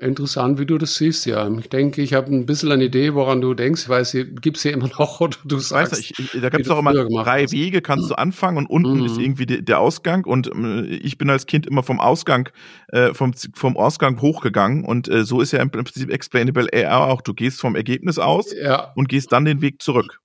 Interessant, 0.00 0.58
wie 0.58 0.66
du 0.66 0.76
das 0.76 0.96
siehst, 0.96 1.24
ja. 1.26 1.48
Ich 1.58 1.68
denke, 1.68 2.02
ich 2.02 2.12
habe 2.12 2.30
ein 2.30 2.44
bisschen 2.44 2.70
eine 2.70 2.84
Idee, 2.84 3.14
woran 3.14 3.40
du 3.40 3.54
denkst. 3.54 3.82
Ich 3.84 3.88
weiß, 3.88 4.12
gibt 4.40 4.56
es 4.56 4.62
hier 4.62 4.72
immer 4.72 4.88
noch 4.98 5.20
oder 5.20 5.36
du 5.44 5.58
sagst. 5.58 5.92
Weißt 5.92 6.18
du, 6.18 6.22
ich, 6.22 6.40
da 6.42 6.50
gibt 6.50 6.66
es 6.66 6.70
auch 6.70 6.78
immer 6.78 6.92
drei 6.92 7.44
hast. 7.44 7.52
Wege, 7.52 7.80
kannst 7.80 8.10
du 8.10 8.14
anfangen 8.14 8.58
und 8.58 8.66
unten 8.66 9.00
mhm. 9.00 9.06
ist 9.06 9.18
irgendwie 9.18 9.46
de, 9.46 9.62
der 9.62 9.80
Ausgang 9.80 10.24
und 10.24 10.48
äh, 10.48 10.84
ich 10.86 11.18
bin 11.18 11.30
als 11.30 11.46
Kind 11.46 11.66
immer 11.66 11.82
vom 11.82 12.00
Ausgang, 12.00 12.50
äh, 12.88 13.14
vom, 13.14 13.32
vom 13.54 13.76
Ausgang 13.76 14.20
hochgegangen 14.20 14.84
und 14.84 15.08
äh, 15.08 15.24
so 15.24 15.40
ist 15.40 15.52
ja 15.52 15.60
im 15.60 15.70
Prinzip 15.70 16.10
Explainable 16.10 16.68
AR 16.72 17.08
auch. 17.08 17.22
Du 17.22 17.32
gehst 17.32 17.60
vom 17.60 17.74
Ergebnis 17.74 18.18
aus 18.18 18.52
ja. 18.52 18.92
und 18.96 19.08
gehst 19.08 19.32
dann 19.32 19.44
den 19.44 19.62
Weg 19.62 19.80
zurück. 19.80 20.20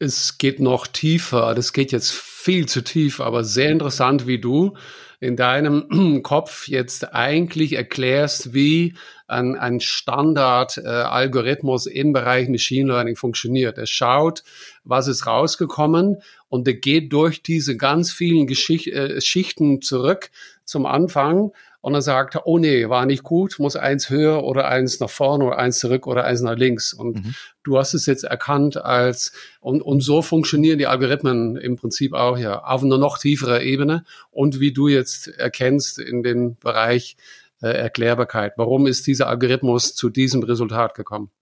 Es 0.00 0.38
geht 0.38 0.58
noch 0.58 0.88
tiefer, 0.88 1.54
das 1.54 1.72
geht 1.72 1.92
jetzt 1.92 2.12
viel 2.12 2.66
zu 2.66 2.82
tief, 2.82 3.20
aber 3.20 3.44
sehr 3.44 3.70
interessant, 3.70 4.26
wie 4.26 4.40
du 4.40 4.74
in 5.22 5.36
deinem 5.36 5.86
Kopf 6.24 6.66
jetzt 6.66 7.14
eigentlich 7.14 7.74
erklärst, 7.74 8.54
wie 8.54 8.94
ein, 9.28 9.56
ein 9.56 9.78
Standard-Algorithmus 9.78 11.86
äh, 11.86 11.92
im 11.92 12.12
Bereich 12.12 12.48
Machine 12.48 12.88
Learning 12.88 13.14
funktioniert. 13.14 13.78
Er 13.78 13.86
schaut, 13.86 14.42
was 14.82 15.06
ist 15.06 15.28
rausgekommen 15.28 16.16
und 16.48 16.66
er 16.66 16.74
geht 16.74 17.12
durch 17.12 17.40
diese 17.40 17.76
ganz 17.76 18.10
vielen 18.10 18.48
Geschicht 18.48 18.88
äh, 18.88 19.20
Schichten 19.20 19.80
zurück 19.80 20.32
zum 20.64 20.86
Anfang 20.86 21.52
und 21.82 21.92
dann 21.94 22.02
sagt 22.02 22.36
er, 22.36 22.46
oh 22.46 22.58
nee, 22.58 22.88
war 22.88 23.04
nicht 23.06 23.24
gut, 23.24 23.58
muss 23.58 23.74
eins 23.74 24.08
höher 24.08 24.44
oder 24.44 24.68
eins 24.68 25.00
nach 25.00 25.10
vorne 25.10 25.44
oder 25.44 25.58
eins 25.58 25.80
zurück 25.80 26.06
oder 26.06 26.24
eins 26.24 26.40
nach 26.40 26.56
links. 26.56 26.92
Und 26.92 27.16
mhm. 27.16 27.34
du 27.64 27.76
hast 27.76 27.92
es 27.92 28.06
jetzt 28.06 28.22
erkannt 28.22 28.76
als, 28.76 29.32
und, 29.60 29.82
und 29.82 30.00
so 30.00 30.22
funktionieren 30.22 30.78
die 30.78 30.86
Algorithmen 30.86 31.56
im 31.56 31.76
Prinzip 31.76 32.12
auch 32.14 32.38
ja 32.38 32.62
auf 32.62 32.84
einer 32.84 32.98
noch 32.98 33.18
tieferer 33.18 33.62
Ebene. 33.62 34.04
Und 34.30 34.60
wie 34.60 34.72
du 34.72 34.86
jetzt 34.86 35.26
erkennst 35.26 35.98
in 35.98 36.22
dem 36.22 36.56
Bereich 36.56 37.16
äh, 37.60 37.66
Erklärbarkeit, 37.66 38.52
warum 38.56 38.86
ist 38.86 39.08
dieser 39.08 39.26
Algorithmus 39.26 39.96
zu 39.96 40.08
diesem 40.08 40.44
Resultat 40.44 40.94
gekommen? 40.94 41.32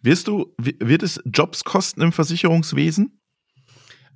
Wirst 0.00 0.26
du, 0.26 0.54
wird 0.58 1.02
es 1.02 1.20
Jobs 1.26 1.64
kosten 1.64 2.00
im 2.00 2.12
Versicherungswesen? 2.12 3.20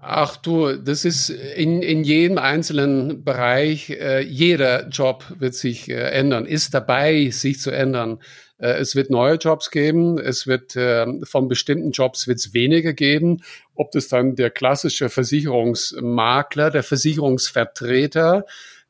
Ach 0.03 0.39
du, 0.39 0.77
das 0.77 1.05
ist 1.05 1.29
in, 1.29 1.83
in 1.83 2.05
jedem 2.05 2.39
einzelnen 2.39 3.23
Bereich, 3.23 3.91
äh, 3.91 4.21
jeder 4.21 4.89
Job 4.89 5.25
wird 5.39 5.55
sich 5.55 5.91
äh, 5.91 6.11
ändern, 6.13 6.47
ist 6.47 6.73
dabei, 6.73 7.29
sich 7.29 7.61
zu 7.61 7.71
ändern. 7.71 8.19
Äh, 8.57 8.79
es 8.79 8.97
wird 8.97 9.11
neue 9.11 9.35
Jobs 9.35 9.71
geben, 9.71 10.19
es 10.19 10.47
wird 10.47 10.75
äh, 10.75 11.07
von 11.25 11.49
bestimmten 11.49 11.91
Jobs 11.91 12.27
wird 12.27 12.39
es 12.39 12.55
weniger 12.55 12.95
geben. 12.95 13.43
Ob 13.75 13.91
das 13.91 14.09
dann 14.09 14.37
der 14.37 14.49
klassische 14.49 15.11
Versicherungsmakler, 15.11 16.71
der 16.71 16.83
Versicherungsvertreter, 16.83 18.47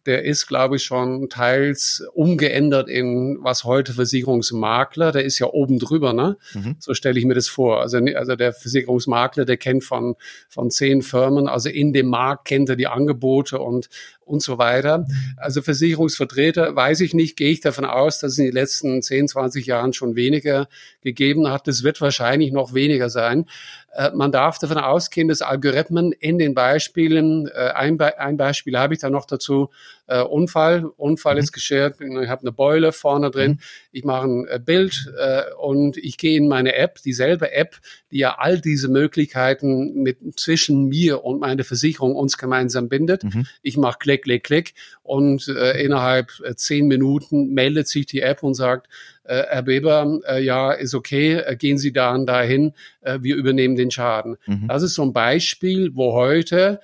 der 0.07 0.25
ist, 0.25 0.47
glaube 0.47 0.77
ich, 0.77 0.85
schon 0.85 1.29
teils 1.29 2.03
umgeändert 2.15 2.89
in 2.89 3.39
was 3.41 3.65
heute 3.65 3.93
Versicherungsmakler, 3.93 5.13
der 5.13 5.25
ist 5.25 5.39
ja 5.39 5.47
oben 5.47 5.79
drüber, 5.79 6.13
ne? 6.13 6.37
Mhm. 6.55 6.77
So 6.79 6.95
stelle 6.95 7.19
ich 7.19 7.25
mir 7.25 7.35
das 7.35 7.49
vor. 7.49 7.81
Also, 7.81 7.99
also 8.15 8.37
der 8.37 8.53
Versicherungsmakler, 8.53 9.45
der 9.45 9.57
kennt 9.57 9.85
von, 9.85 10.17
von 10.49 10.71
zehn 10.71 11.03
Firmen, 11.03 11.49
also 11.49 11.69
in 11.69 11.93
dem 11.93 12.07
Markt 12.07 12.47
kennt 12.47 12.69
er 12.69 12.77
die 12.77 12.87
Angebote 12.87 13.59
und, 13.59 13.89
und 14.31 14.43
so 14.43 14.59
weiter. 14.59 15.07
Also 15.37 15.61
Versicherungsvertreter, 15.61 16.75
weiß 16.75 17.01
ich 17.01 17.15
nicht, 17.15 17.37
gehe 17.37 17.51
ich 17.51 17.61
davon 17.61 17.85
aus, 17.85 18.21
dass 18.21 18.33
es 18.33 18.39
in 18.39 18.45
den 18.47 18.55
letzten 18.55 19.03
10, 19.03 19.29
20 19.29 19.67
Jahren 19.67 19.93
schon 19.93 20.15
weniger 20.15 20.69
gegeben 21.03 21.49
hat. 21.49 21.67
Es 21.69 21.83
wird 21.83 22.01
wahrscheinlich 22.01 22.53
noch 22.53 22.73
weniger 22.73 23.11
sein. 23.11 23.47
Äh, 23.93 24.11
man 24.15 24.31
darf 24.31 24.59
davon 24.59 24.79
ausgehen, 24.79 25.29
dass 25.29 25.43
Algorithmen 25.43 26.13
in 26.13 26.39
den 26.39 26.55
Beispielen, 26.55 27.49
äh, 27.49 27.73
ein, 27.75 27.99
Be 27.99 28.19
ein 28.19 28.37
Beispiel 28.37 28.79
habe 28.79 28.95
ich 28.95 29.01
da 29.01 29.11
noch 29.11 29.27
dazu, 29.27 29.71
äh, 30.11 30.23
Unfall, 30.23 30.85
Unfall 30.97 31.35
mhm. 31.35 31.41
ist 31.41 31.53
geschert, 31.53 31.97
ich 32.01 32.29
habe 32.29 32.43
eine 32.43 32.53
Beule 32.53 32.93
vorne 32.93 33.31
drin, 33.31 33.53
mhm. 33.53 33.59
ich 33.93 34.05
mache 34.05 34.27
ein 34.27 34.47
äh, 34.49 34.59
Bild 34.59 35.11
äh, 35.19 35.43
und 35.61 35.97
ich 35.97 36.19
gehe 36.19 36.37
in 36.37 36.49
meine 36.49 36.75
App, 36.75 37.01
dieselbe 37.03 37.53
App, 37.53 37.77
die 38.11 38.19
ja 38.19 38.37
all 38.39 38.61
diese 38.61 38.89
Möglichkeiten 38.89 40.03
mit 40.03 40.19
zwischen 40.39 40.89
mir 40.89 41.25
und 41.25 41.41
meiner 41.41 41.63
Versicherung 41.63 42.17
uns 42.17 42.37
gemeinsam 42.39 42.89
bindet. 42.89 43.23
Mhm. 43.23 43.47
Ich 43.63 43.77
mache 43.77 43.99
Klick, 44.01 44.25
Klick, 44.25 44.45
Klick 44.45 44.75
und 45.03 45.47
äh, 45.49 45.81
innerhalb 45.83 46.33
äh, 46.45 46.57
zehn 46.57 46.89
Minuten 46.89 47.55
meldet 47.55 47.87
sich 47.87 48.07
die 48.07 48.21
App 48.21 48.43
und 48.43 48.55
sagt, 48.55 48.89
äh, 49.31 49.45
Herr 49.49 49.67
Weber, 49.67 50.21
äh, 50.27 50.43
ja, 50.43 50.73
ist 50.73 50.95
okay, 50.95 51.35
äh, 51.35 51.57
gehen 51.57 51.79
Sie 51.79 51.93
dann 51.93 52.27
dahin, 52.27 52.73
äh, 53.01 53.19
wir 53.23 53.37
übernehmen 53.37 53.77
den 53.77 53.93
Schaden. 53.93 54.37
Mhm. 54.47 54.67
Das 54.67 54.83
ist 54.83 54.95
so 54.95 55.03
ein 55.03 55.13
Beispiel, 55.13 55.95
wo 55.95 56.15
heute 56.15 56.81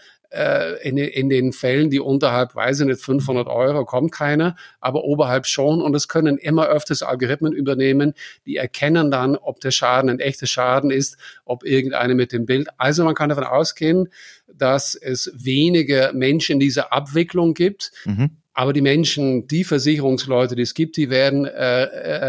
in, 0.82 0.96
in 0.98 1.28
den 1.28 1.52
Fällen, 1.52 1.90
die 1.90 2.00
unterhalb, 2.00 2.54
weiß 2.54 2.80
ich 2.80 2.86
nicht, 2.86 3.00
500 3.00 3.48
Euro, 3.48 3.84
kommt 3.84 4.12
keiner, 4.12 4.56
aber 4.80 5.04
oberhalb 5.04 5.46
schon. 5.46 5.80
Und 5.80 5.94
es 5.94 6.08
können 6.08 6.38
immer 6.38 6.66
öfters 6.66 7.02
Algorithmen 7.02 7.52
übernehmen, 7.52 8.14
die 8.44 8.56
erkennen 8.56 9.10
dann, 9.10 9.36
ob 9.36 9.60
der 9.60 9.70
Schaden 9.70 10.10
ein 10.10 10.20
echter 10.20 10.46
Schaden 10.46 10.90
ist, 10.90 11.16
ob 11.44 11.64
irgendeine 11.64 12.14
mit 12.14 12.32
dem 12.32 12.46
Bild. 12.46 12.68
Also 12.78 13.04
man 13.04 13.14
kann 13.14 13.28
davon 13.28 13.44
ausgehen, 13.44 14.08
dass 14.52 14.94
es 14.94 15.32
weniger 15.34 16.12
Menschen 16.12 16.54
in 16.54 16.60
dieser 16.60 16.92
Abwicklung 16.92 17.54
gibt. 17.54 17.92
Mhm. 18.04 18.30
Aber 18.58 18.72
die 18.72 18.80
Menschen, 18.80 19.46
die 19.48 19.64
Versicherungsleute, 19.64 20.56
die 20.56 20.62
es 20.62 20.72
gibt, 20.72 20.96
die 20.96 21.10
werden 21.10 21.44
äh, 21.44 21.84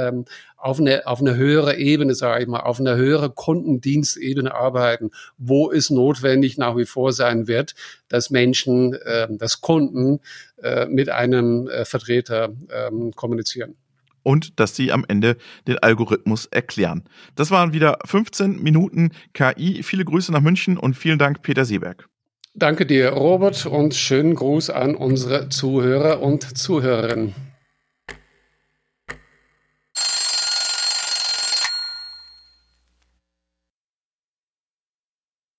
äh, 0.10 0.12
auf 0.58 0.80
eine, 0.80 1.06
auf 1.08 1.22
eine 1.22 1.36
höhere 1.36 1.78
Ebene, 1.78 2.16
sage 2.16 2.44
ich 2.44 2.48
mal, 2.48 2.62
auf 2.62 2.80
eine 2.80 2.96
höhere 2.96 3.30
Kundendienstebene 3.30 4.54
arbeiten, 4.54 5.12
wo 5.38 5.72
es 5.72 5.90
notwendig 5.90 6.58
nach 6.58 6.76
wie 6.76 6.86
vor 6.86 7.14
sein 7.14 7.48
wird, 7.48 7.76
dass 8.10 8.30
Menschen, 8.30 8.94
äh, 8.94 9.28
dass 9.30 9.62
Kunden 9.62 10.20
äh, 10.62 10.88
mit 10.88 11.10
einem 11.10 11.68
äh, 11.68 11.86
Vertreter 11.86 12.50
äh, 12.70 13.12
kommunizieren 13.16 13.76
und 14.24 14.60
dass 14.60 14.76
sie 14.76 14.92
am 14.92 15.06
Ende 15.08 15.38
den 15.70 15.78
Algorithmus 15.80 16.48
erklären. 16.48 17.06
Das 17.36 17.50
waren 17.50 17.72
wieder 17.72 18.00
15 18.04 18.62
Minuten 18.62 19.12
KI. 19.34 19.84
Viele 19.84 20.04
Grüße 20.04 20.34
nach 20.34 20.42
München 20.42 20.78
und 20.78 20.96
vielen 20.96 21.18
Dank, 21.18 21.44
Peter 21.44 21.64
Seeberg. 21.64 22.10
Danke 22.54 22.86
dir, 22.86 23.12
Robert, 23.12 23.66
und 23.66 23.96
schönen 23.96 24.36
Gruß 24.36 24.70
an 24.70 24.96
unsere 24.96 25.48
Zuhörer 25.48 26.22
und 26.22 26.58
Zuhörerinnen. 26.58 27.36